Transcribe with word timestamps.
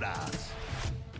Praat. 0.00 0.54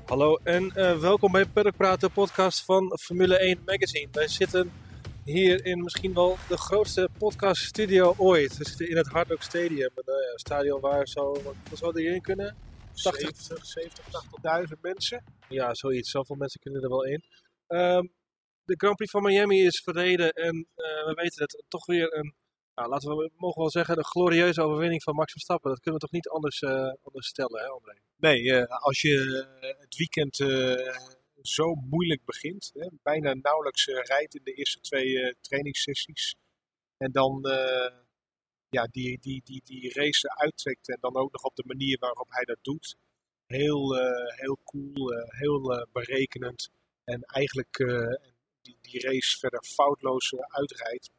Hallo 0.07 0.37
en 0.43 0.65
uh, 0.65 0.99
welkom 0.99 1.33
bij 1.33 1.47
Paddock 1.47 1.77
Praat, 1.77 2.01
de 2.01 2.09
podcast 2.09 2.65
van 2.65 2.99
Formule 3.01 3.39
1 3.39 3.63
Magazine. 3.67 4.09
Wij 4.13 4.29
zitten 4.29 4.73
hier 5.25 5.65
in 5.65 5.83
misschien 5.83 6.15
wel 6.15 6.37
de 6.49 6.57
grootste 6.57 7.09
podcaststudio 7.19 8.15
ooit. 8.17 8.57
We 8.57 8.69
zitten 8.69 8.89
in 8.89 8.97
het 8.97 9.07
Hard 9.07 9.29
Rock 9.29 9.43
Stadium, 9.43 9.91
een 9.95 10.05
uh, 10.07 10.35
stadion 10.35 10.81
waar 10.81 11.09
zo, 11.09 11.43
wat 11.43 11.55
zou 11.73 11.95
er 11.95 12.01
hierin 12.01 12.21
kunnen? 12.21 12.57
80, 12.93 13.37
70, 13.37 13.67
70 13.67 14.05
80.000 14.75 14.81
mensen. 14.81 15.25
Ja, 15.49 15.75
zoiets. 15.75 16.11
Zoveel 16.11 16.37
mensen 16.37 16.61
kunnen 16.61 16.83
er 16.83 16.89
wel 16.89 17.05
in. 17.05 17.25
Um, 17.69 18.13
de 18.65 18.75
Grand 18.77 18.97
Prix 18.97 19.11
van 19.11 19.23
Miami 19.23 19.65
is 19.65 19.81
verreden 19.85 20.33
en 20.33 20.57
uh, 20.57 20.85
we 21.07 21.13
weten 21.15 21.43
het 21.43 21.63
toch 21.69 21.87
weer 21.87 22.15
een 22.15 22.35
nou, 22.81 22.93
laten 22.93 23.17
we 23.17 23.31
mogen 23.37 23.61
wel 23.61 23.71
zeggen, 23.71 23.99
een 23.99 24.05
glorieuze 24.05 24.63
overwinning 24.63 25.03
van 25.03 25.15
Max 25.15 25.33
Verstappen. 25.33 25.71
Dat 25.71 25.81
kunnen 25.81 26.01
we 26.01 26.07
toch 26.07 26.15
niet 26.15 26.29
anders, 26.29 26.61
uh, 26.61 26.93
anders 27.03 27.27
stellen, 27.27 27.61
hè 27.61 27.67
André? 27.67 27.95
Nee, 28.17 28.43
uh, 28.43 28.65
als 28.65 29.01
je 29.01 29.47
het 29.79 29.97
weekend 29.97 30.37
zo 31.43 31.75
moeilijk 31.75 32.25
begint, 32.25 32.71
hè, 32.75 32.89
bijna 33.03 33.35
nauwelijks 33.35 33.87
rijdt 33.87 34.35
in 34.35 34.45
de 34.45 34.53
eerste 34.53 34.81
twee 34.81 35.37
trainingssessies. 35.41 36.35
En 36.97 37.13
dan 37.13 37.41
ja, 38.69 38.87
die, 38.91 39.19
die, 39.21 39.43
die, 39.45 39.63
die 39.65 39.93
race 39.93 40.35
uittrekt 40.35 40.89
en 40.89 40.99
dan 41.01 41.17
ook 41.17 41.33
nog 41.33 41.43
op 41.43 41.57
de 41.57 41.65
manier 41.67 41.99
waarop 41.99 42.27
hij 42.31 42.45
dat 42.45 42.59
doet. 42.63 42.97
Heel, 43.47 43.97
heel 44.29 44.59
cool, 44.65 45.13
heel 45.29 45.89
berekenend. 45.93 46.71
En 47.05 47.23
eigenlijk 47.23 47.77
die, 48.63 48.79
die 48.81 49.01
race 49.01 49.39
verder 49.39 49.65
foutloos 49.65 50.35
uitrijdt 50.35 51.11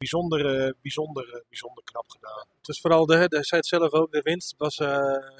bijzonder, 0.00 0.74
bijzonder, 0.82 1.44
bijzonder 1.48 1.84
knap 1.84 2.10
gedaan. 2.10 2.46
Het 2.58 2.68
is 2.68 2.80
vooral, 2.80 3.06
de, 3.06 3.28
de, 3.28 3.44
zei 3.44 3.60
het 3.60 3.66
zelf 3.66 3.92
ook, 3.92 4.12
de 4.12 4.22
winst 4.22 4.54
was, 4.56 4.78
uh, 4.78 4.88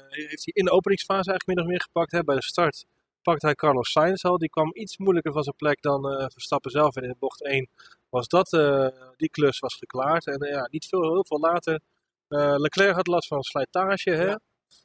heeft 0.09 0.45
hij 0.45 0.53
in 0.53 0.65
de 0.65 0.71
openingsfase 0.71 1.29
eigenlijk 1.29 1.47
min 1.47 1.59
of 1.59 1.65
meer 1.65 1.81
gepakt. 1.81 2.11
Hè? 2.11 2.23
Bij 2.23 2.35
de 2.35 2.43
start 2.43 2.85
pakte 3.21 3.45
hij 3.45 3.55
Carlos 3.55 3.91
Sainz 3.91 4.23
al. 4.23 4.37
Die 4.37 4.49
kwam 4.49 4.69
iets 4.73 4.97
moeilijker 4.97 5.33
van 5.33 5.43
zijn 5.43 5.55
plek 5.55 5.81
dan 5.81 6.11
uh, 6.11 6.25
Verstappen 6.27 6.71
zelf. 6.71 6.95
En 6.95 7.03
in 7.03 7.15
bocht 7.19 7.43
1 7.43 7.69
was 8.09 8.27
dat, 8.27 8.53
uh, 8.53 8.87
die 9.17 9.29
klus 9.29 9.59
was 9.59 9.75
geklaard. 9.75 10.27
En 10.27 10.47
ja, 10.47 10.67
niet 10.71 10.85
veel, 10.85 11.01
heel 11.01 11.25
veel 11.25 11.39
later. 11.39 11.79
Leclerc 12.57 12.95
had 12.95 13.07
last 13.07 13.27
van 13.27 13.41
slijtage. 13.41 14.09
Hè? 14.09 14.25
Ja. 14.25 14.39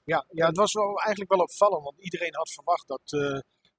Ja, 0.05 0.25
ja, 0.31 0.47
het 0.47 0.57
was 0.57 0.73
wel, 0.73 0.99
eigenlijk 0.99 1.31
wel 1.31 1.41
opvallend. 1.41 1.85
Want 1.85 1.99
iedereen 1.99 2.35
had 2.35 2.51
verwacht 2.51 2.89
dat, 2.89 3.01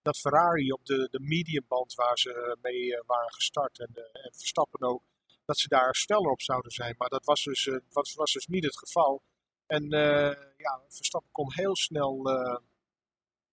dat 0.01 0.17
Ferrari 0.17 0.71
op 0.71 0.85
de, 0.85 1.07
de 1.11 1.19
mediumband 1.19 1.93
waar 1.93 2.17
ze 2.17 2.57
mee 2.61 3.01
waren 3.05 3.33
gestart. 3.33 3.79
En, 3.79 3.89
en 3.95 4.31
Verstappen 4.33 4.87
ook 4.87 5.01
dat 5.47 5.57
ze 5.57 5.67
daar 5.67 5.95
sneller 5.95 6.31
op 6.31 6.41
zouden 6.41 6.71
zijn. 6.71 6.95
Maar 6.97 7.09
dat 7.09 7.25
was 7.25 7.43
dus, 7.43 7.65
uh, 7.65 7.77
was, 7.89 8.13
was 8.13 8.33
dus 8.33 8.47
niet 8.47 8.63
het 8.63 8.77
geval. 8.77 9.21
En 9.65 9.83
uh, 9.83 10.33
ja, 10.57 10.81
Verstappen 10.87 11.31
kon 11.31 11.53
heel 11.53 11.75
snel. 11.75 12.29
Uh, 12.29 12.57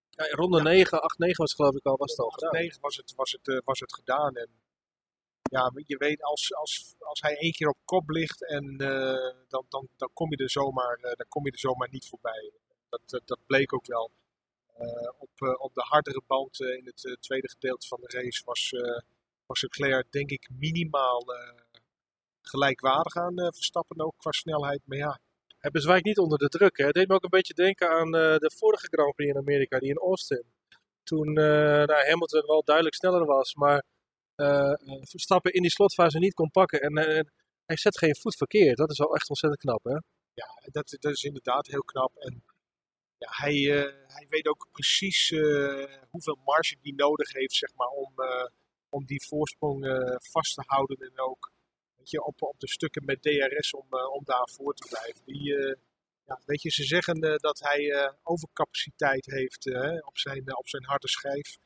ja, 0.09 0.25
ronde 0.31 0.57
ja, 0.57 0.63
9, 0.63 1.03
8, 1.03 1.19
9 1.19 1.37
was 1.37 1.55
geloof 1.55 1.75
ik 1.75 1.85
al, 1.85 1.97
was 1.97 2.11
het 2.11 2.21
al 2.21 2.33
8, 2.33 2.53
9 2.53 2.81
was 2.81 2.97
het, 2.97 3.15
was, 3.15 3.33
het, 3.33 3.63
was 3.65 3.81
het 3.81 3.95
gedaan. 3.95 4.37
En 4.37 4.49
ja, 5.43 5.73
je 5.87 5.97
weet, 5.97 6.23
als, 6.23 6.55
als, 6.55 6.95
als 6.99 7.21
hij 7.21 7.37
één 7.37 7.53
keer 7.53 7.69
op 7.69 7.79
kop 7.85 8.09
ligt, 8.09 8.47
en, 8.47 8.77
dan, 9.49 9.67
dan, 9.69 9.89
dan, 9.97 10.11
kom 10.13 10.31
je 10.31 10.37
er 10.37 10.51
zomaar, 10.51 10.99
dan 11.01 11.29
kom 11.29 11.45
je 11.45 11.51
er 11.51 11.59
zomaar 11.59 11.89
niet 11.91 12.09
voorbij. 12.09 12.53
Dat, 12.89 13.01
dat, 13.07 13.23
dat 13.25 13.47
bleek 13.47 13.75
ook 13.75 13.87
wel. 13.87 14.11
op, 15.19 15.57
op 15.59 15.75
de 15.75 15.85
hardere 15.89 16.23
band 16.27 16.61
in 16.61 16.85
het 16.85 17.17
tweede 17.21 17.49
gedeelte 17.49 17.87
van 17.87 18.01
de 18.01 18.19
race 18.19 18.43
was, 18.45 18.73
was 19.47 19.63
Leclerc 19.63 20.13
denk 20.13 20.31
ik 20.31 20.49
minimaal 20.51 21.25
gelijkwaardig 22.49 23.17
aan 23.17 23.41
uh, 23.41 23.49
Verstappen 23.51 24.01
ook 24.01 24.15
qua 24.17 24.31
snelheid. 24.31 24.81
Maar 24.85 24.99
ja. 24.99 25.21
Hij 25.65 25.73
bezwijkt 25.73 26.05
niet 26.05 26.19
onder 26.19 26.39
de 26.39 26.49
druk. 26.49 26.77
Hè? 26.77 26.85
Het 26.85 26.95
deed 26.95 27.09
me 27.09 27.15
ook 27.15 27.23
een 27.23 27.39
beetje 27.39 27.55
denken 27.55 27.91
aan 27.91 28.07
uh, 28.07 28.37
de 28.37 28.53
vorige 28.57 28.87
Grand 28.91 29.15
Prix 29.15 29.31
in 29.31 29.39
Amerika, 29.39 29.79
die 29.79 29.91
in 29.91 29.99
Austin. 29.99 30.45
Toen 31.03 31.29
uh, 31.29 31.35
nou, 31.85 32.09
Hamilton 32.09 32.47
wel 32.47 32.65
duidelijk 32.65 32.97
sneller 32.97 33.25
was, 33.25 33.55
maar 33.55 33.85
Verstappen 35.01 35.53
in 35.53 35.63
die 35.63 35.71
slotfase 35.71 36.19
niet 36.19 36.35
kon 36.35 36.51
pakken. 36.51 36.81
En 36.81 36.97
hij 37.65 37.77
zet 37.77 37.99
geen 37.99 38.17
voet 38.17 38.37
verkeerd. 38.37 38.77
Dat 38.77 38.91
is 38.91 38.99
wel 38.99 39.15
echt 39.15 39.29
ontzettend 39.29 39.63
knap, 39.63 39.85
hè? 39.85 39.99
Ja, 40.35 40.47
dat, 40.73 40.97
dat 41.01 41.13
is 41.13 41.23
inderdaad 41.23 41.67
heel 41.67 41.83
knap. 41.83 42.17
En 42.17 42.45
ja, 43.19 43.29
hij, 43.31 43.53
hij 44.07 44.27
weet 44.29 44.47
ook 44.49 44.69
precies 44.73 45.29
hoeveel 46.11 46.39
marge 46.45 46.77
hij 46.83 46.93
nodig 46.97 47.33
heeft, 47.33 47.55
zeg 47.55 47.75
maar, 47.75 47.89
om, 47.89 48.15
om 48.89 49.05
die 49.05 49.27
voorsprong 49.27 49.85
vast 50.31 50.55
te 50.55 50.63
houden 50.67 50.99
en 50.99 51.21
ook 51.21 51.53
je, 52.11 52.25
op, 52.25 52.43
op 52.43 52.61
de 52.61 52.69
stukken 52.69 53.05
met 53.05 53.23
DRS 53.23 53.75
om, 53.75 53.87
uh, 53.91 54.13
om 54.13 54.25
daar 54.25 54.49
voor 54.53 54.75
te 54.75 54.87
blijven. 54.89 55.25
Die, 55.25 55.53
uh, 55.53 55.75
ja, 56.25 56.41
weet 56.45 56.63
je, 56.63 56.71
ze 56.71 56.85
zeggen 56.85 57.25
uh, 57.25 57.37
dat 57.37 57.59
hij 57.59 58.13
overcapaciteit 58.23 59.27
heeft 59.27 59.67
op, 60.05 60.19
zijn, 60.19 60.57
op 60.57 60.69
zijn 60.69 60.85
harde 60.85 61.09
schijf. 61.09 61.57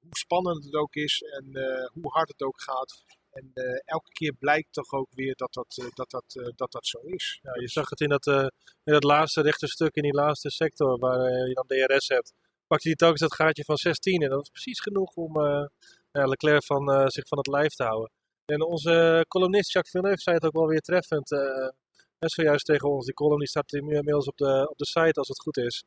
hoe 0.00 0.16
spannend 0.18 0.64
het 0.64 0.74
ook 0.74 0.94
is 0.94 1.20
en 1.20 1.46
hoe 1.92 2.12
hard 2.12 2.28
het 2.28 2.42
ook 2.42 2.60
gaat. 2.60 3.04
En 3.30 3.50
elke 3.84 4.10
keer 4.12 4.32
blijkt 4.32 4.72
toch 4.72 4.92
ook 4.92 5.08
weer 5.10 5.34
dat 5.36 5.52
dat, 5.52 5.90
dat, 5.94 6.10
dat, 6.10 6.52
dat, 6.56 6.72
dat 6.72 6.86
zo 6.86 6.98
is. 6.98 7.38
Ja, 7.42 7.60
je 7.60 7.68
zag 7.68 7.90
het 7.90 8.00
in 8.00 8.08
dat, 8.08 8.26
in 8.84 8.92
dat 8.92 9.04
laatste 9.04 9.40
rechte 9.40 9.66
stuk, 9.66 9.94
in 9.94 10.02
die 10.02 10.12
laatste 10.12 10.50
sector 10.50 10.98
waar 10.98 11.48
je 11.48 11.54
dan 11.54 11.66
DRS 11.66 12.08
hebt. 12.08 12.32
Pakte 12.66 12.88
hij 12.88 12.96
telkens 12.96 13.20
dat 13.20 13.34
gaatje 13.34 13.64
van 13.64 13.76
16 13.76 14.22
en 14.22 14.28
dat 14.28 14.38
was 14.38 14.48
precies 14.48 14.80
genoeg 14.80 15.14
om 15.14 15.38
Leclerc 16.12 16.64
van, 16.64 17.10
zich 17.10 17.28
van 17.28 17.38
het 17.38 17.46
lijf 17.46 17.74
te 17.74 17.84
houden. 17.84 18.10
En 18.44 18.62
onze 18.62 19.24
columnist 19.28 19.72
Jacques 19.72 19.92
Villeneuve 19.92 20.22
zei 20.22 20.36
het 20.36 20.44
ook 20.44 20.52
wel 20.52 20.66
weer 20.66 20.80
treffend. 20.80 21.30
Uh, 21.30 21.68
zojuist 22.18 22.64
tegen 22.64 22.88
ons. 22.90 23.04
Die 23.04 23.14
column 23.14 23.38
die 23.38 23.48
staat 23.48 23.72
inmiddels 23.72 24.26
op 24.26 24.36
de, 24.36 24.68
op 24.70 24.78
de 24.78 24.86
site 24.86 25.18
als 25.18 25.28
het 25.28 25.40
goed 25.40 25.56
is. 25.56 25.84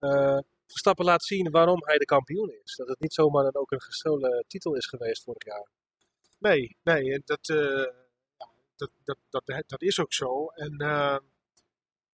Uh, 0.00 0.38
Verstappen 0.66 1.04
laat 1.04 1.24
zien 1.24 1.50
waarom 1.50 1.78
hij 1.84 1.98
de 1.98 2.04
kampioen 2.04 2.50
is. 2.62 2.76
Dat 2.76 2.88
het 2.88 3.00
niet 3.00 3.14
zomaar 3.14 3.44
een, 3.44 3.56
ook 3.56 3.70
een 3.70 3.80
gestolen 3.80 4.44
titel 4.46 4.74
is 4.74 4.86
geweest 4.86 5.22
vorig 5.22 5.44
jaar. 5.44 5.68
Nee, 6.38 6.76
nee 6.82 7.22
dat, 7.24 7.48
uh, 7.48 7.86
dat, 8.76 8.90
dat, 9.04 9.18
dat, 9.30 9.42
dat, 9.66 9.82
is 9.82 10.00
ook 10.00 10.12
zo. 10.12 10.46
En 10.46 10.76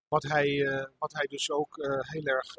wat, 0.08 0.22
hij, 0.22 0.64
wat 0.98 1.12
hij 1.12 1.26
dus 1.26 1.50
ook 1.50 1.76
heel 2.00 2.24
erg 2.24 2.56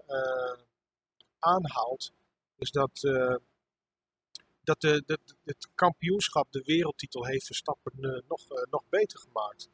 aanhaalt, 1.39 2.11
is 2.57 2.71
dat 2.71 2.91
dat 4.67 4.81
de, 4.81 5.03
de, 5.05 5.19
het 5.43 5.67
kampioenschap, 5.75 6.51
de 6.51 6.61
wereldtitel, 6.65 7.25
heeft 7.25 7.45
Verstappen 7.45 7.93
uh, 7.99 8.21
nog, 8.27 8.51
uh, 8.51 8.63
nog 8.69 8.83
beter 8.89 9.19
gemaakt. 9.19 9.69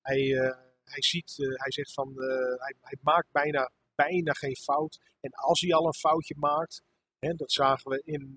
Hij, 0.00 0.20
uh, 0.20 0.56
hij 0.84 1.02
ziet, 1.02 1.34
hij 1.36 1.72
zegt 1.72 1.92
van, 1.92 2.14
hij, 2.58 2.74
hij, 2.80 2.98
maakt 3.00 3.30
bijna, 3.30 3.70
bijna 3.94 4.32
geen 4.32 4.56
fout. 4.56 4.98
En 5.20 5.30
als 5.30 5.60
hij 5.60 5.74
al 5.74 5.86
een 5.86 5.94
foutje 5.94 6.34
maakt, 6.38 6.82
hè, 7.18 7.34
dat 7.34 7.52
zagen 7.52 7.90
we 7.90 8.02
in, 8.04 8.34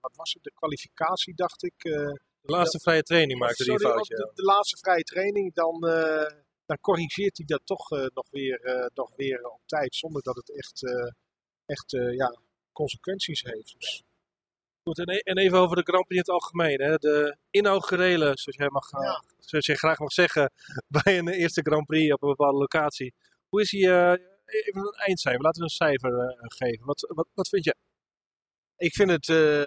wat 0.00 0.16
was 0.16 0.32
het, 0.32 0.42
de 0.42 0.52
kwalificatie 0.54 1.34
dacht 1.34 1.62
ik. 1.62 1.74
de 1.78 2.20
laatste 2.40 2.76
dat, 2.76 2.82
vrije 2.82 3.02
training 3.02 3.38
maakte 3.38 3.64
hij 3.64 3.72
een 3.72 3.80
foutje. 3.80 4.14
De, 4.14 4.30
de, 4.34 4.42
laatste 4.42 4.76
vrije 4.76 5.02
training, 5.02 5.54
dan, 5.54 5.80
dan 6.66 6.80
corrigeert 6.80 7.36
hij 7.36 7.46
dat 7.46 7.60
toch 7.64 7.90
nog, 7.90 8.30
weer, 8.30 8.90
nog 8.94 9.16
weer 9.16 9.48
op 9.48 9.60
tijd, 9.66 9.94
zonder 9.94 10.22
dat 10.22 10.36
het 10.36 10.56
echt, 10.56 10.82
echt 11.66 11.90
ja, 11.90 12.38
consequenties 12.72 13.42
heeft. 13.42 13.74
Dus, 13.78 14.04
Goed, 14.82 14.98
en 14.98 15.38
even 15.38 15.58
over 15.58 15.76
de 15.76 15.82
Grand 15.82 16.06
Prix 16.06 16.26
in 16.26 16.32
het 16.32 16.42
algemeen. 16.42 16.80
Hè. 16.80 16.96
De 16.96 17.36
inaugurele, 17.50 18.24
zoals 18.24 18.56
jij, 18.56 18.68
mag, 18.70 18.90
ja. 18.90 19.22
zoals 19.38 19.66
jij 19.66 19.76
graag 19.76 19.98
mag 19.98 20.12
zeggen, 20.12 20.52
bij 21.04 21.18
een 21.18 21.28
eerste 21.28 21.62
Grand 21.62 21.86
Prix 21.86 22.12
op 22.12 22.22
een 22.22 22.28
bepaalde 22.28 22.58
locatie. 22.58 23.14
Hoe 23.48 23.60
is 23.60 23.70
hij, 23.70 23.80
uh, 23.80 24.12
even 24.44 24.80
een 24.80 24.92
eindcijfer, 24.92 25.42
laten 25.42 25.62
we 25.62 25.68
een 25.68 25.74
cijfer 25.74 26.12
uh, 26.12 26.36
geven. 26.38 26.86
Wat, 26.86 27.12
wat, 27.14 27.28
wat 27.34 27.48
vind 27.48 27.64
je? 27.64 27.74
Ik 28.76 28.94
vind 28.94 29.10
het, 29.10 29.28
uh, 29.28 29.62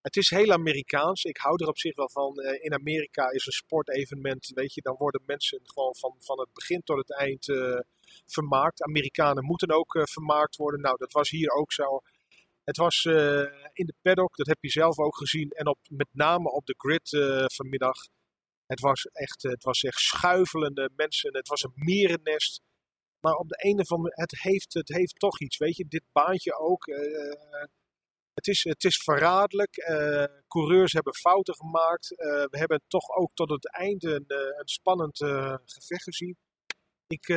het 0.00 0.16
is 0.16 0.30
heel 0.30 0.52
Amerikaans. 0.52 1.24
Ik 1.24 1.36
hou 1.36 1.62
er 1.62 1.68
op 1.68 1.78
zich 1.78 1.96
wel 1.96 2.10
van. 2.10 2.36
in 2.38 2.74
Amerika 2.74 3.30
is 3.30 3.46
een 3.46 3.52
sportevenement, 3.52 4.50
weet 4.54 4.74
je, 4.74 4.80
dan 4.80 4.96
worden 4.98 5.22
mensen 5.26 5.60
gewoon 5.64 5.94
van, 5.96 6.16
van 6.18 6.40
het 6.40 6.52
begin 6.52 6.82
tot 6.82 6.96
het 6.96 7.12
eind 7.18 7.46
vermaakt. 8.26 8.82
Amerikanen 8.82 9.44
moeten 9.44 9.70
ook 9.70 9.98
vermaakt 10.08 10.56
worden. 10.56 10.80
Nou, 10.80 10.96
dat 10.98 11.12
was 11.12 11.30
hier 11.30 11.50
ook 11.50 11.72
zo. 11.72 12.02
Het 12.66 12.76
was 12.76 13.04
uh, 13.04 13.42
in 13.72 13.86
de 13.86 13.94
paddock, 14.02 14.36
dat 14.36 14.46
heb 14.46 14.58
je 14.60 14.70
zelf 14.70 14.98
ook 14.98 15.16
gezien. 15.16 15.50
En 15.50 15.66
op, 15.66 15.78
met 15.88 16.08
name 16.12 16.50
op 16.52 16.66
de 16.66 16.74
grid 16.76 17.12
uh, 17.12 17.44
vanmiddag. 17.46 17.96
Het 18.66 18.80
was, 18.80 19.04
echt, 19.04 19.42
het 19.42 19.64
was 19.64 19.82
echt 19.82 19.98
schuivelende 19.98 20.90
mensen. 20.96 21.36
Het 21.36 21.48
was 21.48 21.62
een 21.62 21.72
mierennest. 21.74 22.60
Maar 23.20 23.34
op 23.34 23.48
de 23.48 23.56
ene 23.56 23.84
van 23.84 24.00
het 24.04 24.40
heeft, 24.40 24.74
het 24.74 24.88
heeft 24.88 25.18
toch 25.18 25.40
iets. 25.40 25.56
Weet 25.56 25.76
je, 25.76 25.86
dit 25.88 26.02
baantje 26.12 26.58
ook. 26.58 26.86
Het, 28.34 28.46
is, 28.46 28.64
het 28.64 28.84
is 28.84 28.96
verraderlijk. 28.96 29.74
coureurs 30.48 30.92
hebben 30.92 31.14
fouten 31.14 31.54
gemaakt. 31.54 32.08
we 32.50 32.58
hebben 32.58 32.82
toch 32.86 33.08
ook 33.08 33.30
tot 33.34 33.50
het 33.50 33.70
einde 33.70 34.24
een, 34.26 34.68
spannend 34.68 35.18
gevecht 35.64 36.02
gezien. 36.02 36.36
Ik, 37.06 37.28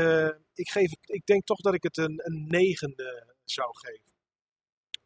ik, 0.54 0.70
geef, 0.70 0.92
ik 1.02 1.26
denk 1.26 1.46
toch 1.46 1.60
dat 1.60 1.74
ik 1.74 1.84
het 1.84 1.98
een, 1.98 2.22
een 2.26 2.48
9 2.48 2.96
zou 3.44 3.70
geven. 3.78 4.10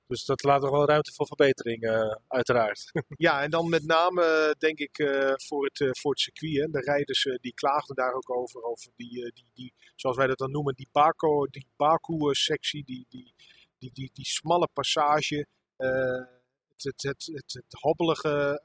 Dus 0.07 0.25
dat 0.25 0.43
laat 0.43 0.61
nog 0.61 0.71
wel 0.71 0.85
ruimte 0.85 1.13
voor 1.13 1.27
verbetering, 1.27 1.83
eh, 1.83 2.15
uiteraard. 2.27 2.91
Ja, 3.17 3.41
en 3.41 3.49
dan 3.49 3.69
met 3.69 3.85
name 3.85 4.23
eh, 4.23 4.51
denk 4.57 4.79
ik 4.79 4.97
eh, 4.97 5.33
voor, 5.35 5.65
het, 5.65 5.79
eh, 5.79 5.89
voor 5.91 6.11
het 6.11 6.19
circuit. 6.19 6.55
Hè. 6.55 6.67
De 6.67 6.79
rijders 6.79 7.27
die 7.41 7.53
klaagden 7.53 7.95
daar 7.95 8.13
ook 8.13 8.29
over. 8.29 8.63
Over 8.63 8.91
die, 8.95 9.31
die, 9.33 9.49
die, 9.53 9.73
zoals 9.95 10.17
wij 10.17 10.27
dat 10.27 10.37
dan 10.37 10.51
noemen, 10.51 10.75
die 10.75 10.89
Baku, 10.91 11.47
die 11.49 11.67
Baku-sectie. 11.75 12.83
Die, 12.83 13.05
die, 13.09 13.33
die, 13.77 13.91
die, 13.93 14.09
die 14.13 14.25
smalle 14.25 14.67
passage. 14.73 15.47
het, 15.77 17.01
het, 17.01 17.25
het, 17.33 17.53
het, 17.53 17.65
hobbelige 17.79 18.59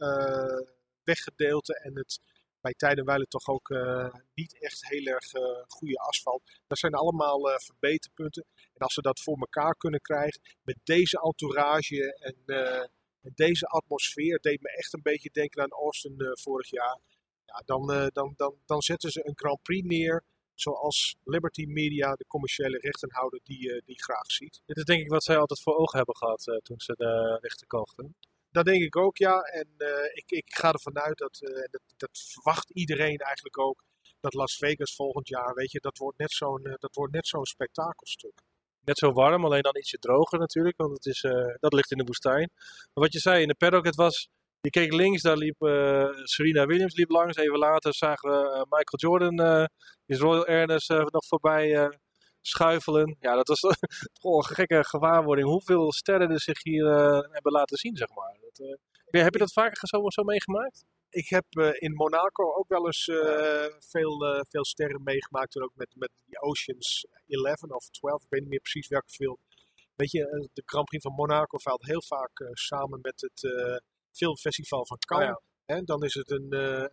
weggedeelte. 1.03 1.81
En 1.81 1.97
het 1.97 2.21
bij 2.69 2.77
tijden 2.77 3.05
wijlen 3.05 3.29
toch 3.29 3.49
ook 3.49 3.71
eh, 3.71 4.15
niet 4.35 4.59
echt 4.63 4.89
heel 4.89 5.05
erg 5.05 5.33
eh, 5.33 5.43
goede 5.67 5.99
asfalt. 5.99 6.43
Dat 6.67 6.79
zijn 6.79 6.95
allemaal 6.95 7.51
eh, 7.51 7.59
verbeterpunten. 7.59 8.45
En 8.75 8.81
als 8.81 8.95
we 8.95 9.03
dat 9.03 9.21
voor 9.21 9.39
elkaar 9.39 9.75
kunnen 9.75 10.01
krijgen 10.01 10.41
met 10.63 10.77
deze 10.85 11.21
entourage 11.21 12.19
en... 12.19 12.37
deze 13.35 13.67
atmosfeer 13.67 14.39
deed 14.41 14.61
me 14.63 14.69
echt 14.77 14.93
een 14.95 15.03
beetje 15.03 15.31
denken 15.33 15.63
aan 15.63 15.71
Austin 15.71 16.17
vorig 16.41 16.71
jaar. 16.71 16.99
Ja, 17.45 17.63
dan, 17.65 18.11
dan, 18.13 18.35
dan, 18.37 18.55
dan 18.67 18.83
zetten 18.83 19.11
ze 19.11 19.27
een 19.27 19.37
Grand 19.39 19.63
Prix 19.63 19.87
neer 19.87 20.25
zoals 20.61 21.17
Liberty 21.25 21.65
Media, 21.65 22.15
de 22.15 22.25
commerciële 22.27 22.79
rechtenhouder, 22.79 23.41
die, 23.43 23.83
die 23.85 24.03
graag 24.03 24.31
ziet. 24.31 24.63
Dit 24.67 24.77
is 24.77 24.85
denk 24.85 25.01
ik 25.03 25.11
wat 25.11 25.25
zij 25.25 25.39
altijd 25.39 25.61
voor 25.61 25.77
ogen 25.77 25.97
hebben 25.97 26.17
gehad 26.17 26.47
eh, 26.47 26.57
toen 26.57 26.81
ze 26.81 26.93
de 26.97 27.39
rechten 27.41 27.67
kochten. 27.67 28.15
Dat 28.51 28.65
denk 28.65 28.83
ik 28.83 28.97
ook, 28.97 29.17
ja. 29.17 29.41
En 29.41 29.69
eh, 29.77 30.05
ik, 30.13 30.31
ik 30.31 30.55
ga 30.55 30.73
ervan 30.73 30.99
uit 30.99 31.19
dat, 31.19 31.41
eh, 31.41 31.65
dat, 31.71 31.81
dat 31.97 32.19
verwacht 32.33 32.71
iedereen 32.71 33.19
eigenlijk 33.19 33.59
ook, 33.59 33.83
dat 34.21 34.35
Las 34.35 34.57
Vegas 34.57 34.95
volgend 34.95 35.29
jaar, 35.29 35.55
weet 35.55 35.71
je, 35.71 35.81
dat 35.81 35.99
wordt 35.99 36.19
net 36.19 36.33
zo'n 36.33 36.65
eh, 36.65 37.21
zo'n 37.21 37.45
spektakelstuk. 37.45 38.41
Net 38.85 38.99
zo 38.99 39.13
warm, 39.13 39.45
alleen 39.45 39.63
dan 39.63 39.77
ietsje 39.77 39.99
droger 39.99 40.39
natuurlijk, 40.39 40.77
want 40.77 40.93
het 40.93 41.07
is, 41.07 41.21
dat 41.59 41.73
ligt 41.73 41.91
in 41.91 41.99
de 41.99 42.05
woestijn. 42.05 42.51
Maar 42.95 43.05
wat 43.05 43.13
je 43.13 43.19
zei, 43.19 43.43
in 43.43 43.49
de 43.49 43.55
paddock, 43.55 43.85
het 43.85 43.95
was, 43.95 44.29
je 44.61 44.71
keek 44.71 44.93
links, 44.93 45.23
daar 45.23 45.37
liep 45.37 45.57
Serena 46.25 46.67
Williams 46.67 46.95
liep 46.95 47.11
langs. 47.11 47.37
Even 47.37 47.59
later 47.59 47.95
zagen 47.95 48.31
we 48.31 48.67
Michael 48.69 49.19
Jordan, 49.19 49.69
is 50.07 50.19
Royal 50.19 50.47
Ernest 50.47 50.89
nog 50.89 51.27
voorbij 51.27 51.91
schuifelen. 52.49 53.17
Ja, 53.21 53.35
dat 53.35 53.49
was 53.49 53.61
toch 54.21 54.49
een 54.49 54.55
gekke 54.55 54.85
gewaarwording. 54.85 55.49
Hoeveel 55.49 55.93
sterren 55.93 56.31
er 56.31 56.41
zich 56.41 56.63
hier 56.63 56.87
eh, 56.87 57.33
hebben 57.33 57.53
laten 57.53 57.77
zien, 57.77 57.97
zeg 57.97 58.09
maar. 58.15 58.37
Dat, 58.41 58.59
eh, 59.11 59.23
heb 59.23 59.33
je 59.33 59.39
dat 59.39 59.53
vaker 59.53 59.89
zo, 59.89 60.11
zo 60.11 60.23
meegemaakt? 60.23 60.85
Ik 61.11 61.29
heb 61.29 61.45
eh, 61.49 61.71
in 61.73 61.93
Monaco 61.93 62.55
ook 62.55 62.69
wel 62.69 62.87
eens 62.87 63.05
veel, 63.79 64.45
veel 64.49 64.65
sterren 64.65 65.03
meegemaakt. 65.03 65.55
En 65.57 65.63
ook 65.63 65.73
met, 65.75 65.95
met 65.95 66.11
die 66.25 66.41
Oceans 66.41 67.07
11 67.27 67.63
of 67.63 67.89
12, 67.91 68.23
ik 68.23 68.27
weet 68.29 68.41
niet 68.41 68.51
meer 68.51 68.61
precies 68.61 68.89
welke 68.89 69.11
film. 69.11 69.39
Weet 69.95 70.11
je, 70.11 70.49
de 70.53 70.63
Grand 70.65 70.85
Prix 70.85 71.03
van 71.03 71.15
Monaco 71.15 71.59
valt 71.59 71.87
heel 71.87 72.03
vaak 72.03 72.51
samen 72.53 72.99
met 73.03 73.21
het 73.21 73.53
filmfestival 74.13 74.87
van 74.87 74.99
Cannes. 74.99 75.29
Oh 75.29 75.47
Hè, 75.65 75.83
dan 75.83 76.05
is 76.05 76.15
het 76.15 76.31
een 76.31 76.49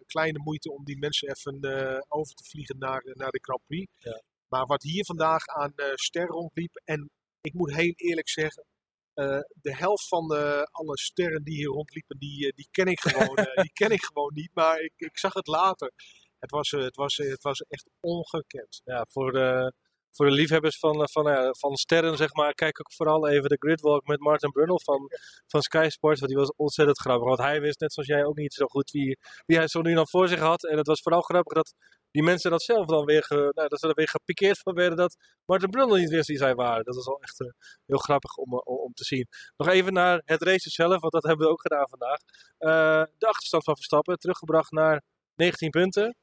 kleine 0.05 0.39
moeite 0.39 0.71
om 0.71 0.83
die 0.83 0.97
mensen 0.97 1.29
even 1.29 2.05
over 2.07 2.35
te 2.35 2.43
vliegen 2.43 2.77
naar, 2.77 3.01
naar 3.13 3.31
de 3.31 3.39
Grand 3.41 3.61
Prix. 3.67 3.91
Ja. 3.97 4.21
Maar 4.47 4.65
wat 4.65 4.83
hier 4.83 5.05
vandaag 5.05 5.45
aan 5.45 5.73
eh 5.75 5.91
sterren 5.93 6.31
rondliep, 6.35 6.81
en 6.83 7.09
ik 7.41 7.53
moet 7.53 7.73
heel 7.75 7.93
eerlijk 7.95 8.29
zeggen, 8.29 8.65
eh, 9.13 9.39
de 9.61 9.75
helft 9.75 10.07
van 10.07 10.27
de, 10.27 10.67
alle 10.71 10.97
sterren 10.97 11.43
die 11.43 11.55
hier 11.55 11.67
rondliepen, 11.67 12.17
die, 12.17 12.47
eh, 12.47 12.55
die, 12.55 12.67
ken, 12.71 12.85
ik 12.85 12.99
gewoon, 12.99 13.35
eh, 13.35 13.61
die 13.63 13.73
ken 13.73 13.91
ik 13.91 14.03
gewoon 14.11 14.33
niet. 14.33 14.51
Maar 14.53 14.79
ik, 14.79 14.93
ik 14.95 15.17
zag 15.17 15.33
het 15.33 15.47
later. 15.47 15.91
Het 16.39 16.51
was, 16.51 16.71
eh, 16.71 16.81
het, 16.81 16.95
was, 16.95 17.17
eh, 17.17 17.29
het 17.29 17.43
was 17.43 17.59
echt 17.59 17.89
ongekend. 17.99 18.81
ja, 18.83 19.05
voor 19.09 19.31
de, 19.31 19.73
voor 20.15 20.25
de 20.25 20.31
liefhebbers 20.31 20.79
van, 20.79 21.01
eh, 21.01 21.07
van, 21.11 21.29
eh, 21.29 21.49
van 21.51 21.75
sterren, 21.75 22.17
zeg 22.17 22.33
maar, 22.33 22.53
kijk 22.53 22.79
ook 22.79 22.93
vooral 22.93 23.27
even 23.27 23.49
de 23.49 23.57
gridwalk 23.59 24.05
met 24.07 24.19
Martin 24.19 24.51
Brundle 24.51 24.79
van, 24.83 25.09
van 25.47 25.61
Sky 25.61 25.87
Sports. 25.89 26.19
Want 26.19 26.31
die 26.31 26.41
was 26.41 26.53
ontzettend 26.55 26.99
grappig. 26.99 27.27
Want 27.27 27.39
hij 27.39 27.61
wist, 27.61 27.79
net 27.79 27.93
zoals 27.93 28.09
jij, 28.09 28.25
ook 28.25 28.37
niet 28.37 28.53
zo 28.53 28.65
goed 28.65 28.91
wie, 28.91 29.17
wie 29.45 29.57
hij 29.57 29.67
zo 29.67 29.81
nu 29.81 29.93
dan 29.93 30.07
voor 30.07 30.27
zich 30.27 30.39
had. 30.39 30.65
En 30.65 30.77
het 30.77 30.87
was 30.87 31.01
vooral 31.01 31.21
grappig 31.21 31.53
dat 31.53 31.73
die 32.15 32.23
mensen 32.23 32.51
dat 32.51 32.63
zelf 32.63 32.85
dan 32.85 33.05
weer, 33.05 33.25
nou, 33.29 33.67
dat 33.67 33.79
ze 33.79 33.87
er 33.87 33.93
weer 33.93 34.07
gepikeerd 34.07 34.59
van 34.59 34.73
werden 34.73 34.97
dat 34.97 35.15
Martin 35.45 35.69
Brundle 35.69 35.99
niet 35.99 36.09
wist 36.09 36.27
wie 36.27 36.37
zij 36.37 36.55
waren. 36.55 36.83
Dat 36.83 36.95
was 36.95 37.05
wel 37.05 37.21
echt 37.21 37.39
eh, 37.39 37.47
heel 37.85 37.97
grappig 37.97 38.35
om, 38.35 38.53
eh, 38.53 38.59
om, 38.63 38.93
te 38.93 39.03
zien. 39.03 39.27
Nog 39.57 39.67
even 39.67 39.93
naar 39.93 40.21
het 40.25 40.41
race 40.41 40.69
zelf, 40.69 40.99
want 41.01 41.13
dat 41.13 41.23
hebben 41.23 41.45
we 41.45 41.51
ook 41.51 41.61
gedaan 41.61 41.89
vandaag. 41.89 42.19
Eh, 42.57 43.03
de 43.17 43.27
achterstand 43.27 43.63
van 43.63 43.75
Verstappen, 43.75 44.17
teruggebracht 44.17 44.71
naar 44.71 45.01
19 45.35 45.69
punten. 45.69 46.15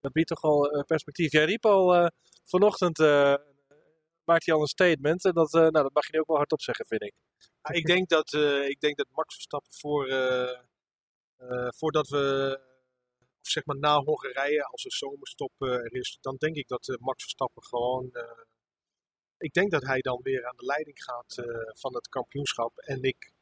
Dat 0.00 0.12
biedt 0.12 0.28
toch 0.28 0.42
al 0.42 0.84
perspectief. 0.86 1.32
Jij 1.32 1.44
riep 1.44 1.66
al 1.66 2.10
vanochtend, 2.44 2.98
eh 2.98 3.34
maakt 4.24 4.46
hij 4.46 4.54
al 4.54 4.60
een 4.60 4.66
statement. 4.66 5.24
En 5.24 5.32
dat, 5.32 5.52
nou, 5.52 5.70
dat 5.70 5.94
mag 5.94 6.06
je 6.06 6.12
nu 6.12 6.20
ook 6.20 6.26
wel 6.26 6.36
hardop 6.36 6.62
zeggen, 6.62 6.86
vind 6.86 7.02
ik. 7.02 7.12
Ja, 7.62 7.74
ik, 7.74 7.86
denk 7.86 8.08
dat, 8.08 8.32
ik 8.68 8.80
denk 8.80 8.96
dat 8.96 9.06
Max 9.10 9.34
Verstappen 9.34 9.72
voor, 9.72 10.06
voordat 11.76 12.08
we, 12.08 12.58
zeg 13.50 13.64
maar 13.64 13.78
na 13.78 14.02
Hongarije, 14.02 14.64
als 14.64 14.82
de 14.82 14.90
zomerstop 14.90 15.52
er 15.58 15.94
is, 15.94 16.18
dan 16.20 16.36
denk 16.36 16.56
ik 16.56 16.68
dat 16.68 16.88
eh, 16.88 16.96
Max 16.96 17.22
Verstappen 17.22 17.64
gewoon, 17.64 18.10
eh, 18.12 18.42
ik 19.38 19.52
denk 19.52 19.70
dat 19.70 19.82
hij 19.82 20.00
dan 20.00 20.20
weer 20.22 20.46
aan 20.46 20.56
de 20.56 20.64
leiding 20.64 21.02
gaat 21.02 21.38
eh, 21.38 21.44
van 21.72 21.94
het 21.94 22.08
kampioenschap. 22.08 22.78
En 22.78 23.02
ik, 23.02 23.32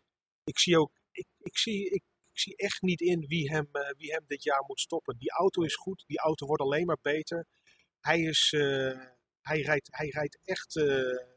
ik 0.45 0.59
zie 0.59 0.79
ook, 0.79 0.93
ik, 1.11 1.27
ik 1.39 1.59
zie, 1.59 1.91
ik, 1.91 2.03
zie 2.33 2.57
echt 2.57 2.83
niet 2.83 3.01
in 3.01 3.27
wie 3.27 3.51
hem, 3.51 3.69
wie 3.97 4.13
hem 4.13 4.25
dit 4.27 4.43
jaar 4.43 4.65
moet 4.67 4.81
stoppen. 4.81 5.19
Die 5.19 5.31
auto 5.31 5.63
is 5.63 5.75
goed, 5.75 6.05
die 6.07 6.19
auto 6.19 6.47
wordt 6.47 6.63
alleen 6.63 6.87
maar 6.87 6.99
beter. 7.03 7.47
Hij 8.01 8.21
is, 8.21 8.51
hij 9.41 9.61
rijdt, 9.61 9.89
hij 9.91 10.09
rijdt 10.09 10.39
echt, 10.45 10.75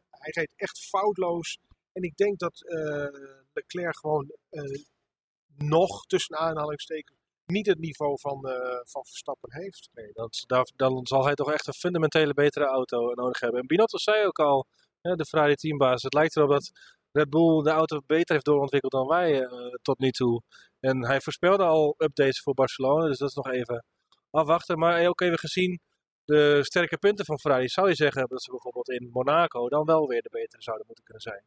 hij 0.10 0.32
rijdt 0.32 0.54
echt 0.56 0.80
foutloos. 0.80 1.58
En 1.92 2.04
ik 2.04 2.16
denk 2.16 2.40
dat 2.40 2.60
Leclerc 3.54 3.98
gewoon 3.98 4.36
nog, 5.58 6.06
tussen 6.06 6.38
aanhalingstekens, 6.38 7.21
niet 7.52 7.66
het 7.66 7.80
niveau 7.80 8.20
van, 8.20 8.48
eh, 8.48 8.80
van 8.84 9.06
Verstappen 9.06 9.54
heeft. 9.54 9.90
Nee, 9.94 10.12
dat, 10.14 10.74
dan 10.76 11.08
zal 11.08 11.26
hij 11.26 11.34
toch 11.34 11.52
echt 11.52 11.68
een 11.68 11.74
fundamentele 11.74 12.34
betere 12.34 12.66
auto 12.66 13.14
nodig 13.14 13.40
hebben. 13.40 13.60
En 13.60 13.68
Binotto 13.68 13.98
zei 13.98 14.26
ook 14.26 14.40
al, 14.40 14.66
hè, 15.02 15.16
de 15.16 15.26
Ferrari 15.26 15.56
teambaas, 15.56 16.04
het 16.04 16.14
lijkt 16.14 16.36
erop 16.36 16.50
dat 16.50 16.72
Red 17.12 17.30
Bull 17.30 17.64
de 17.64 17.70
auto 17.70 18.02
beter 18.06 18.34
heeft 18.34 18.46
doorontwikkeld 18.46 18.92
dan 18.92 19.08
wij 19.08 19.44
eh, 19.44 19.76
tot 19.82 20.00
nu 20.00 20.12
toe. 20.12 20.42
En 20.80 21.06
hij 21.06 21.22
voorspelde 21.22 21.64
al 21.64 21.96
updates 21.98 22.42
voor 22.42 22.54
Barcelona, 22.54 23.08
dus 23.08 23.18
dat 23.18 23.30
is 23.30 23.36
nog 23.36 23.50
even 23.50 23.86
afwachten. 24.30 24.80
Maar 24.80 25.08
ook 25.08 25.22
even 25.22 25.40
gezien 25.40 25.80
de 26.26 26.60
sterke 26.64 26.98
punten 26.98 27.26
van 27.26 27.40
Ferrari, 27.40 27.68
zou 27.68 27.88
je 27.88 27.96
zeggen 27.96 28.28
dat 28.28 28.44
ze 28.44 28.52
bijvoorbeeld 28.52 28.90
in 28.90 29.10
Monaco 29.12 29.70
dan 29.70 29.86
wel 29.86 30.08
weer 30.08 30.22
de 30.22 30.30
betere 30.32 30.62
zouden 30.62 30.86
moeten 30.86 31.04
kunnen 31.04 31.24
zijn. 31.24 31.44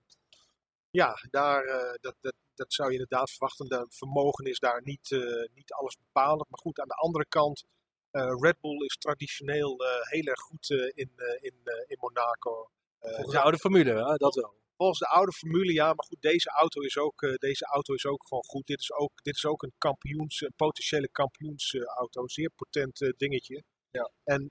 Ja, 0.94 1.18
daar, 1.30 1.64
eh, 1.64 1.94
dat, 2.00 2.14
dat, 2.20 2.34
dat 2.54 2.72
zou 2.72 2.88
je 2.88 2.98
inderdaad 2.98 3.30
verwachten. 3.30 3.68
De 3.68 3.86
vermogen 3.88 4.44
is 4.44 4.58
daar 4.58 4.80
niet, 4.84 5.10
eh, 5.10 5.54
niet 5.54 5.72
alles 5.72 5.96
bepalend. 5.98 6.50
Maar 6.50 6.60
goed, 6.60 6.78
aan 6.78 6.88
de 6.88 6.94
andere 6.94 7.26
kant, 7.28 7.64
eh, 8.10 8.34
Red 8.40 8.60
Bull 8.60 8.84
is 8.84 8.96
traditioneel 8.96 9.84
heel 10.02 10.24
erg 10.24 10.40
goed 10.40 10.70
in, 10.70 11.10
in, 11.40 11.54
in 11.86 11.96
Monaco. 12.00 12.70
Volgens 12.98 13.30
de 13.30 13.40
oude 13.40 13.58
formule, 13.58 13.90
hè, 13.90 14.14
dat 14.16 14.34
wel. 14.34 14.54
volgens 14.76 14.98
de 14.98 15.06
oude 15.06 15.32
formule, 15.32 15.72
ja. 15.72 15.86
Maar 15.86 16.06
goed, 16.06 16.20
deze 16.22 16.50
auto 16.50 16.80
is 16.80 16.98
ook, 16.98 17.20
deze 17.38 17.64
auto 17.64 17.94
is 17.94 18.06
ook 18.06 18.26
gewoon 18.28 18.44
goed. 18.44 18.66
Dit 18.66 18.80
is 18.80 18.92
ook, 18.92 19.22
dit 19.22 19.34
is 19.34 19.44
ook 19.44 19.62
een 19.62 19.74
kampioens, 19.78 20.40
een 20.40 20.54
potentiële 20.56 21.08
kampioensauto. 21.08 22.28
Zeer 22.28 22.50
potent 22.50 23.12
dingetje. 23.16 23.62
Ja. 23.90 24.10
En 24.24 24.46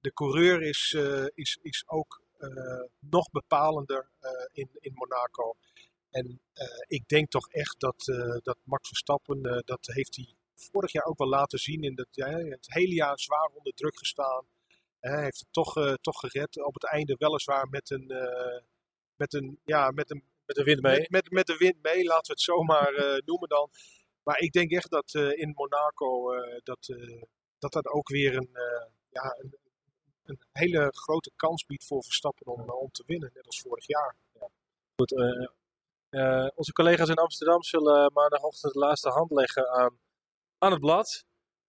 de 0.00 0.12
coureur 0.14 0.62
is, 0.62 0.96
is, 1.34 1.58
is 1.62 1.84
ook 1.86 2.23
nog 2.98 3.30
bepalender 3.30 4.10
eh, 4.20 4.30
in, 4.52 4.68
in 4.72 4.92
Monaco. 4.94 5.54
En 6.10 6.40
eh, 6.52 6.66
ik 6.86 7.08
denk 7.08 7.30
toch 7.30 7.48
echt 7.48 7.80
dat, 7.80 8.08
eh, 8.08 8.36
dat 8.42 8.56
Max 8.62 8.88
Verstappen, 8.88 9.42
eh, 9.42 9.58
dat 9.64 9.86
heeft 9.86 10.16
hij 10.16 10.34
vorig 10.54 10.92
jaar 10.92 11.04
ook 11.04 11.18
wel 11.18 11.28
laten 11.28 11.58
zien. 11.58 11.82
In 11.82 11.94
dat, 11.94 12.06
ja, 12.10 12.28
het 12.28 12.66
hele 12.74 12.94
jaar 12.94 13.18
zwaar 13.18 13.50
onder 13.54 13.72
druk 13.74 13.98
gestaan. 13.98 14.44
Hij 15.00 15.22
heeft 15.22 15.38
het 15.38 15.48
toch, 15.50 15.76
eh, 15.76 15.92
toch 16.00 16.18
gered. 16.20 16.64
Op 16.64 16.74
het 16.74 16.84
einde 16.84 17.14
weliswaar 17.18 17.68
met 17.68 17.90
een, 17.90 18.10
eh, 18.10 18.62
met 19.16 19.34
een, 19.34 19.60
ja, 19.64 19.90
met 19.90 20.10
een 20.10 20.24
Met 20.46 20.56
de 20.56 20.62
wind 20.62 20.80
mee. 20.82 20.98
met, 20.98 21.10
met, 21.10 21.30
met 21.30 21.46
de 21.46 21.56
wind 21.56 21.82
mee, 21.82 22.04
laten 22.04 22.26
we 22.26 22.32
het 22.32 22.40
zomaar 22.40 22.94
eh 22.94 23.20
noemen 23.24 23.48
dan. 23.48 23.70
Maar 24.22 24.38
ik 24.38 24.52
denk 24.52 24.70
echt 24.70 24.90
dat 24.90 25.14
eh, 25.14 25.38
in 25.38 25.50
Monaco 25.54 26.32
eh, 26.32 26.60
dat, 26.62 26.88
eh, 26.88 27.22
dat 27.58 27.72
dat 27.72 27.86
ook 27.86 28.08
weer 28.08 28.36
een, 28.36 28.50
eh, 28.52 28.86
ja, 29.10 29.36
een, 29.38 29.58
een 30.24 30.40
hele 30.52 30.92
grote 30.96 31.30
kans 31.36 31.66
biedt 31.66 31.86
voor 31.86 32.04
Verstappen 32.04 32.46
om, 32.46 32.60
eh, 32.60 32.80
om 32.80 32.90
te 32.90 33.04
winnen, 33.06 33.30
net 33.34 33.46
als 33.46 33.60
vorig 33.60 33.86
jaar. 33.86 34.16
Goed, 34.96 35.12
eh, 35.12 35.46
eh, 36.08 36.48
onze 36.54 36.72
collega's 36.72 37.08
in 37.08 37.14
Amsterdam 37.14 37.62
zullen 37.62 38.12
maandagochtend 38.12 38.72
de 38.72 38.78
laatste 38.78 39.08
hand 39.08 39.30
leggen 39.30 39.70
aan, 39.70 39.98
aan 40.58 40.70
het 40.70 40.80
blad. 40.80 41.24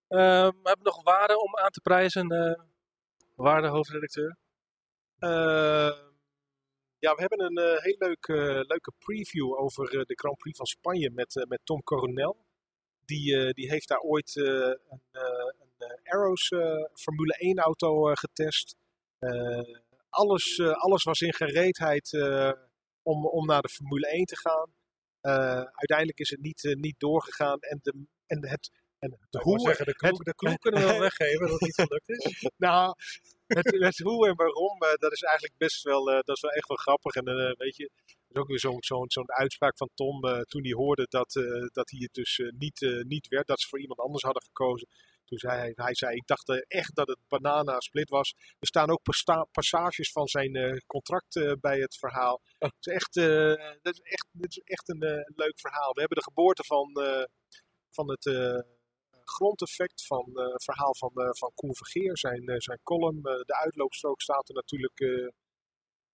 Ehm, 0.07 0.49
we 0.49 0.67
hebben 0.69 0.85
nog 0.85 1.03
waarde 1.03 1.39
om 1.39 1.57
aan 1.57 1.71
te 1.71 1.81
prijzen, 1.81 2.27
waarde 3.35 3.67
hoofdredacteur. 3.67 4.37
Eh, 5.19 5.97
ja, 6.99 7.13
we 7.15 7.21
hebben 7.21 7.41
een 7.41 7.79
heel 7.81 7.95
leuk, 7.97 8.27
leuke 8.67 8.91
preview 8.97 9.59
over 9.59 9.89
de 9.89 10.15
Grand 10.15 10.37
Prix 10.37 10.57
van 10.57 10.65
Spanje 10.65 11.11
met, 11.11 11.45
met 11.47 11.59
Tom 11.63 11.83
Coronel. 11.83 12.45
Die, 13.05 13.53
die 13.53 13.69
heeft 13.69 13.87
daar 13.87 13.99
ooit 13.99 14.35
een, 14.35 15.64
Arrows 16.03 16.49
eh, 16.49 16.83
Formule 16.93 17.33
1 17.37 17.57
auto 17.59 18.09
eh, 18.09 18.15
getest. 18.15 18.75
Eh, 19.19 19.61
alles, 20.09 20.57
eh, 20.57 20.71
alles 20.71 21.03
was 21.03 21.21
in 21.21 21.33
gereedheid 21.33 22.13
eh, 22.13 22.51
om, 23.01 23.25
om 23.27 23.45
naar 23.45 23.61
de 23.61 23.69
Formule 23.69 24.07
1 24.07 24.25
te 24.25 24.37
gaan. 24.37 24.73
Eh, 25.21 25.63
uiteindelijk 25.71 26.19
is 26.19 26.29
het 26.29 26.41
niet, 26.41 26.63
eh, 26.65 26.75
niet 26.75 26.99
doorgegaan 26.99 27.59
en, 27.59 27.79
de, 27.83 28.05
en 28.27 28.47
het, 28.47 28.69
en 28.99 29.17
de 29.29 29.39
hoe, 29.41 29.59
zeggen, 29.59 29.85
de 29.85 29.93
clue, 29.95 30.11
het- 30.11 30.25
de 30.25 30.35
clue 30.41 30.57
kunnen 30.57 30.81
we 30.81 30.87
wel 30.87 30.99
weggeven 30.99 31.39
dat 31.39 31.49
het 31.51 31.61
niet 31.61 31.75
gelukt 31.75 32.09
is. 32.09 32.49
nou, 32.57 32.93
het, 33.47 33.71
het 33.79 33.97
hoe 33.97 34.27
en 34.27 34.35
waarom, 34.35 34.81
eh, 34.81 34.93
dat 34.93 35.11
is 35.11 35.21
eigenlijk 35.21 35.57
best 35.57 35.83
wel, 35.83 36.09
eh, 36.11 36.19
dat 36.21 36.35
is 36.35 36.41
wel 36.41 36.51
echt 36.51 36.67
wel 36.67 36.77
grappig. 36.77 37.15
En 37.15 37.27
eh, 37.27 37.51
weet 37.57 37.75
je, 37.75 37.89
er 38.05 38.13
is 38.35 38.37
ook 38.41 38.47
weer 38.47 38.59
zo'n 38.59 38.83
zo'n 38.83 39.05
zo'n 39.11 39.31
uitspraak 39.31 39.77
van 39.77 39.89
Tom 39.93 40.23
eh, 40.25 40.39
toen 40.41 40.63
hij 40.63 40.71
hoorde 40.71 41.05
dat, 41.09 41.35
eh, 41.35 41.43
dat 41.73 41.89
hij 41.89 41.99
het 42.01 42.13
dus 42.13 42.39
eh, 42.39 42.49
niet, 42.57 42.81
eh, 42.81 43.01
niet 43.03 43.27
werd, 43.27 43.47
dat 43.47 43.59
ze 43.59 43.67
voor 43.67 43.79
iemand 43.79 43.99
anders 43.99 44.23
hadden 44.23 44.43
gekozen. 44.43 44.87
Toen 45.25 45.37
zei 45.37 45.57
hij, 45.57 45.71
hij 45.75 45.95
zei, 45.95 46.15
ik 46.15 46.27
dacht 46.27 46.49
eh, 46.49 46.57
echt 46.67 46.95
dat 46.95 47.07
het 47.07 47.19
Banana 47.27 47.79
Split 47.79 48.09
was. 48.09 48.35
Er 48.59 48.67
staan 48.67 48.89
ook 48.89 49.01
passages 49.51 50.11
van 50.11 50.27
zijn 50.27 50.55
eh, 50.55 50.77
contract 50.87 51.35
eh, 51.35 51.51
bij 51.59 51.79
het 51.79 51.97
verhaal. 51.97 52.41
Het 52.57 52.73
is 52.79 52.93
echt, 52.93 53.13
dat 53.81 53.93
is 53.93 53.99
echt, 53.99 54.27
dit 54.31 54.49
is 54.49 54.57
echt 54.63 54.89
een 54.89 55.23
leuk 55.35 55.59
verhaal. 55.59 55.93
We 55.93 55.99
hebben 55.99 56.17
de 56.17 56.23
geboorte 56.23 56.63
van, 56.63 56.91
van 57.89 58.09
het 58.09 58.25
grondeffect 59.25 60.05
van 60.05 60.29
het 60.33 60.63
verhaal 60.63 60.95
van, 60.95 61.11
eh, 61.13 61.29
van 61.31 61.51
Koen 61.53 61.75
Vergeer, 61.75 62.17
zijn, 62.17 62.61
zijn 62.61 62.79
column. 62.83 63.21
De 63.21 63.59
uitloopstrook 63.63 64.21
staat 64.21 64.49
er 64.49 64.55
natuurlijk 64.55 64.97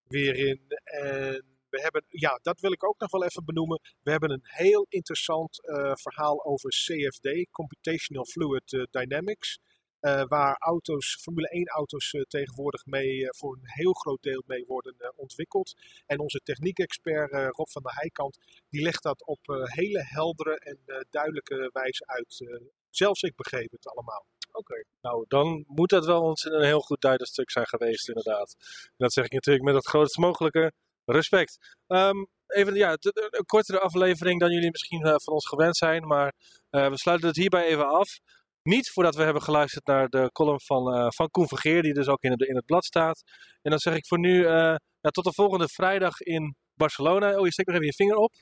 weer 0.08 0.36
in. 0.36 0.62
En 0.84 1.60
we 1.72 1.82
hebben, 1.82 2.04
ja, 2.08 2.40
dat 2.42 2.60
wil 2.60 2.72
ik 2.72 2.84
ook 2.84 3.00
nog 3.00 3.12
wel 3.12 3.24
even 3.24 3.46
benoemen. 3.46 3.80
We 4.04 4.12
hebben 4.12 4.32
een 4.32 4.44
heel 4.44 4.86
interessant 4.90 5.66
eh, 5.68 5.92
verhaal 5.94 6.46
over 6.46 6.70
CFD, 6.70 7.50
Computational 7.52 8.26
Fluid 8.26 8.74
eh, 8.74 8.84
Dynamics. 8.92 9.60
eh, 10.00 10.24
waar 10.28 10.56
auto's, 10.58 11.18
Formule 11.22 11.48
1 11.48 11.68
auto's 11.68 12.16
tegenwoordig 12.28 12.86
mee, 12.86 13.28
voor 13.30 13.54
een 13.54 13.70
heel 13.70 13.94
groot 13.94 14.22
deel 14.22 14.44
mee 14.46 14.66
worden 14.68 15.14
ontwikkeld. 15.16 15.74
En 16.06 16.20
onze 16.20 16.40
techniekexpert 16.44 17.32
Rob 17.32 17.70
van 17.70 17.82
der 17.84 17.94
Heijkant, 17.96 18.38
die 18.70 18.82
legt 18.82 19.04
dat 19.04 19.26
op 19.26 19.40
hele 19.64 20.04
heldere 20.04 20.56
en 20.60 21.06
duidelijke 21.10 21.70
wijze 21.74 22.06
uit. 22.06 22.60
Zelfs 22.90 23.22
ik 23.22 23.36
begreep 23.36 23.72
het 23.72 23.88
allemaal. 23.88 24.26
Oké, 24.52 24.84
nou 25.02 25.26
dan 25.28 25.64
moet 25.68 25.90
dat 25.90 26.06
wel 26.06 26.22
ons 26.22 26.44
een 26.46 26.64
heel 26.64 26.80
goed 26.80 27.02
duidend 27.02 27.30
stuk 27.30 27.52
zijn 27.52 27.68
geweest, 27.68 28.08
inderdaad. 28.08 28.56
Dat 28.98 29.14
zeg 29.14 29.26
ik 29.26 29.32
natuurlijk 29.32 29.66
met 29.66 29.76
het 29.76 29.88
grootst 29.88 30.18
mogelijke 30.18 30.74
respect. 31.12 31.78
Ehm, 31.88 32.26
even 32.48 32.76
ja, 32.76 32.98
een 33.00 33.46
kortere 33.46 33.80
aflevering 33.80 34.40
dan 34.40 34.52
jullie 34.52 34.72
misschien 34.72 35.04
eh, 35.04 35.16
van 35.18 35.34
ons 35.34 35.48
gewend 35.48 35.78
zijn, 35.78 36.08
maar 36.08 36.34
eh, 36.70 36.90
we 36.90 36.98
sluiten 36.98 37.28
het 37.28 37.38
hierbij 37.38 37.66
even 37.66 37.88
af. 37.88 38.20
Niet 38.64 38.90
voordat 38.90 39.16
we 39.16 39.24
hebben 39.24 39.42
geluisterd 39.42 39.86
naar 39.86 40.08
de 40.08 40.30
column 40.32 40.62
van, 40.62 40.94
eh 40.94 41.08
van 41.10 41.30
Koen 41.30 41.48
Vergeer, 41.48 41.82
die 41.82 41.94
dus 41.94 42.08
ook 42.08 42.22
in 42.22 42.32
het, 42.32 42.42
in 42.42 42.56
het 42.56 42.66
blad 42.66 42.86
staat. 42.86 43.24
En 43.62 43.70
dan 43.70 43.80
zeg 43.80 43.96
ik 43.96 44.08
voor 44.08 44.20
nu 44.20 44.46
ja, 44.48 45.10
tot 45.10 45.24
de 45.24 45.34
volgende 45.34 45.68
vrijdag 45.68 46.20
in 46.20 46.56
Barcelona. 46.74 47.38
Oh, 47.38 47.46
je 47.46 47.52
steekt 47.52 47.68
nog 47.68 47.78
even 47.78 47.90
je 47.90 48.04
vinger 48.04 48.16
op. 48.16 48.34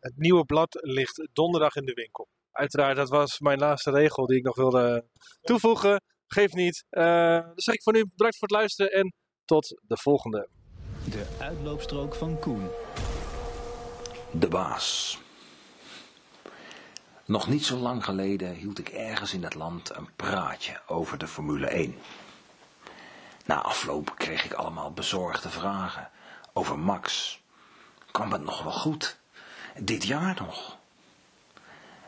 Het 0.00 0.16
nieuwe 0.16 0.44
blad 0.44 0.78
ligt 0.80 1.28
donderdag 1.32 1.76
in 1.76 1.84
de 1.84 1.92
winkel. 1.92 2.28
Uiteraard, 2.50 2.96
dat 2.96 3.08
was 3.08 3.38
mijn 3.38 3.58
laatste 3.58 3.90
regel 3.90 4.26
die 4.26 4.36
ik 4.36 4.44
nog 4.44 4.56
wilde 4.56 5.08
toevoegen. 5.40 6.02
Geeft 6.26 6.54
niet. 6.54 6.84
Dan 6.88 7.52
zeg 7.54 7.74
ik 7.74 7.82
voor 7.82 7.92
nu 7.92 8.06
bedankt 8.06 8.38
voor 8.38 8.48
het 8.48 8.56
luisteren 8.56 8.92
en 8.92 9.12
tot 9.44 9.80
de 9.86 9.96
volgende. 9.96 10.48
De 11.04 11.26
uitloopstrook 11.38 12.14
van 12.14 12.38
Koen. 12.38 12.68
De 14.30 14.48
baas. 14.48 15.18
Nog 17.24 17.48
niet 17.48 17.64
zo 17.64 17.76
lang 17.76 18.04
geleden 18.04 18.54
hield 18.54 18.78
ik 18.78 18.88
ergens 18.88 19.32
in 19.32 19.44
het 19.44 19.54
land 19.54 19.96
een 19.96 20.08
praatje 20.16 20.80
over 20.86 21.18
de 21.18 21.26
Formule 21.26 21.66
1. 21.66 21.96
Na 23.46 23.62
afloop 23.62 24.14
kreeg 24.16 24.44
ik 24.44 24.52
allemaal 24.52 24.92
bezorgde 24.92 25.48
vragen 25.48 26.10
over 26.52 26.78
Max. 26.78 27.40
Kwam 28.10 28.32
het 28.32 28.44
nog 28.44 28.62
wel 28.62 28.72
goed? 28.72 29.18
Dit 29.78 30.04
jaar 30.04 30.36
nog? 30.38 30.76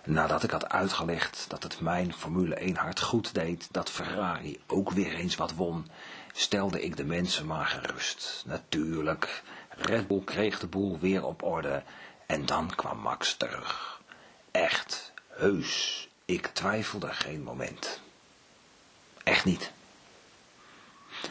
Nadat 0.05 0.43
ik 0.43 0.51
had 0.51 0.69
uitgelegd 0.69 1.45
dat 1.49 1.63
het 1.63 1.81
mijn 1.81 2.15
Formule 2.15 2.55
1 2.55 2.77
hart 2.77 3.01
goed 3.01 3.35
deed 3.35 3.69
dat 3.71 3.91
Ferrari 3.91 4.61
ook 4.67 4.91
weer 4.91 5.15
eens 5.15 5.37
wat 5.37 5.55
won, 5.55 5.91
stelde 6.33 6.83
ik 6.83 6.97
de 6.97 7.05
mensen 7.05 7.47
maar 7.47 7.67
gerust. 7.67 8.43
Natuurlijk, 8.47 9.43
Red 9.69 10.07
Bull 10.07 10.23
kreeg 10.25 10.59
de 10.59 10.67
boel 10.67 10.99
weer 10.99 11.25
op 11.25 11.43
orde 11.43 11.83
en 12.27 12.47
dan 12.47 12.75
kwam 12.75 12.99
Max 12.99 13.35
terug. 13.35 14.01
Echt, 14.51 15.13
heus, 15.29 16.09
ik 16.25 16.47
twijfelde 16.47 17.13
geen 17.13 17.43
moment. 17.43 18.01
Echt 19.25 19.45
niet. 19.45 19.73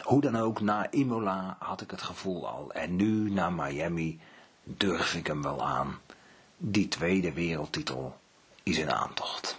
Hoe 0.02 0.20
dan 0.20 0.36
ook, 0.36 0.60
na 0.60 0.90
Imola 0.90 1.56
had 1.58 1.80
ik 1.80 1.90
het 1.90 2.02
gevoel 2.02 2.48
al 2.48 2.72
en 2.72 2.96
nu 2.96 3.30
na 3.30 3.50
Miami 3.50 4.20
durf 4.62 5.14
ik 5.14 5.26
hem 5.26 5.42
wel 5.42 5.66
aan. 5.66 6.00
Die 6.56 6.88
tweede 6.88 7.32
wereldtitel 7.32 8.18
is 8.62 8.78
in 8.78 8.92
aantocht. 8.92 9.56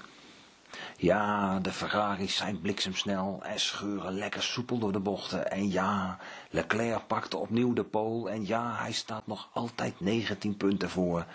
Ja, 1.02 1.60
de 1.60 1.72
Ferraris 1.72 2.36
zijn 2.36 2.62
bliksemsnel 2.62 3.40
en 3.44 3.60
scheuren 3.60 4.14
lekker 4.14 4.44
soepel 4.44 4.78
door 4.78 4.92
de 4.92 5.00
bochten. 5.00 5.52
En 5.52 5.72
ja, 5.72 6.18
Leclerc 6.50 7.08
pakte 7.08 7.38
opnieuw 7.38 7.74
de 7.74 7.84
pole. 7.84 8.30
En 8.30 8.48
ja, 8.48 8.76
hij 8.76 8.92
staat 8.92 9.28
nog 9.28 9.50
altijd 9.54 10.00
19 10.00 10.58
punten 10.58 10.90
voor. 10.90 11.26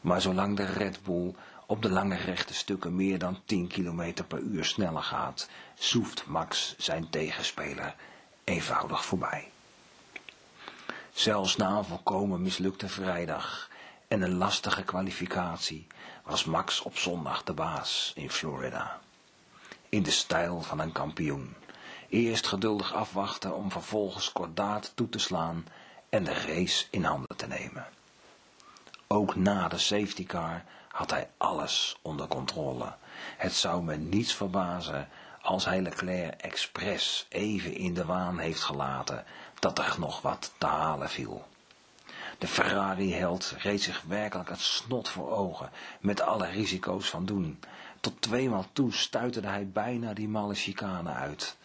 Maar 0.00 0.20
zolang 0.20 0.56
de 0.56 0.64
Red 0.64 1.02
Bull 1.02 1.34
op 1.66 1.82
de 1.82 1.90
lange 1.90 2.16
rechte 2.16 2.54
stukken 2.54 2.96
meer 2.96 3.18
dan 3.18 3.38
10 3.44 3.66
km 3.66 4.12
per 4.28 4.38
uur 4.38 4.64
sneller 4.64 5.02
gaat, 5.02 5.48
soeft 5.74 6.26
Max 6.26 6.74
zijn 6.78 7.10
tegenspeler 7.10 7.94
eenvoudig 8.44 9.04
voorbij. 9.04 9.50
Zelfs 11.12 11.56
na 11.56 11.76
een 11.76 11.84
volkomen 11.84 12.42
mislukte 12.42 12.88
vrijdag 12.88 13.69
en 14.10 14.22
een 14.22 14.36
lastige 14.36 14.82
kwalificatie 14.82 15.86
was 16.24 16.44
Max 16.44 16.82
op 16.82 16.96
zondag 16.96 17.44
de 17.44 17.52
baas 17.52 18.12
in 18.14 18.30
Florida. 18.30 19.00
In 19.88 20.02
de 20.02 20.10
stijl 20.10 20.62
van 20.62 20.78
een 20.78 20.92
kampioen. 20.92 21.54
Eerst 22.08 22.46
geduldig 22.46 22.94
afwachten 22.94 23.54
om 23.56 23.70
vervolgens 23.70 24.32
kordaat 24.32 24.92
toe 24.94 25.08
te 25.08 25.18
slaan 25.18 25.66
en 26.08 26.24
de 26.24 26.32
race 26.32 26.86
in 26.90 27.04
handen 27.04 27.36
te 27.36 27.46
nemen. 27.46 27.86
Ook 29.06 29.36
na 29.36 29.68
de 29.68 29.78
safety 29.78 30.26
car 30.26 30.64
had 30.88 31.10
hij 31.10 31.30
alles 31.36 31.98
onder 32.02 32.26
controle. 32.26 32.94
Het 33.36 33.54
zou 33.54 33.82
me 33.82 33.96
niets 33.96 34.34
verbazen 34.34 35.08
als 35.42 35.64
hij 35.64 35.80
Leclerc 35.80 36.40
expres 36.40 37.26
even 37.28 37.74
in 37.74 37.94
de 37.94 38.04
waan 38.04 38.38
heeft 38.38 38.62
gelaten 38.62 39.24
dat 39.58 39.78
er 39.78 39.94
nog 39.98 40.22
wat 40.22 40.52
te 40.58 40.66
halen 40.66 41.10
viel. 41.10 41.44
De 42.40 42.46
Ferrari-held 42.46 43.54
reed 43.58 43.82
zich 43.82 44.02
werkelijk 44.08 44.48
het 44.48 44.60
snot 44.60 45.08
voor 45.08 45.30
ogen, 45.30 45.70
met 46.00 46.20
alle 46.20 46.46
risico's 46.46 47.10
van 47.10 47.26
doen. 47.26 47.60
Tot 48.00 48.22
tweemaal 48.22 48.66
toe 48.72 48.92
stuiterde 48.92 49.48
hij 49.48 49.68
bijna 49.68 50.14
die 50.14 50.28
malle 50.28 50.54
chicane 50.54 51.10
uit. 51.10 51.56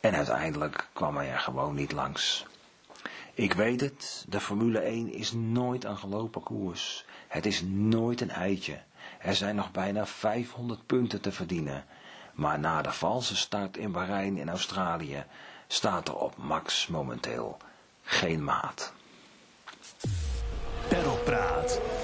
En 0.00 0.14
uiteindelijk 0.14 0.88
kwam 0.92 1.16
hij 1.16 1.30
er 1.30 1.38
gewoon 1.38 1.74
niet 1.74 1.92
langs. 1.92 2.46
Ik 3.34 3.52
weet 3.52 3.80
het, 3.80 4.24
de 4.28 4.40
Formule 4.40 4.78
1 4.78 5.12
is 5.12 5.32
nooit 5.32 5.84
een 5.84 5.98
gelopen 5.98 6.42
koers. 6.42 7.04
Het 7.28 7.46
is 7.46 7.62
nooit 7.66 8.20
een 8.20 8.30
eitje. 8.30 8.82
Er 9.18 9.34
zijn 9.34 9.56
nog 9.56 9.72
bijna 9.72 10.06
500 10.06 10.86
punten 10.86 11.20
te 11.20 11.32
verdienen. 11.32 11.84
Maar 12.34 12.58
na 12.58 12.82
de 12.82 12.92
valse 12.92 13.36
start 13.36 13.76
in 13.76 13.92
Bahrein 13.92 14.36
in 14.36 14.48
Australië 14.48 15.24
staat 15.66 16.08
er 16.08 16.16
op 16.16 16.36
Max 16.36 16.86
momenteel 16.86 17.56
geen 18.02 18.44
maat. 18.44 18.94
Perlpraat. 20.88 21.95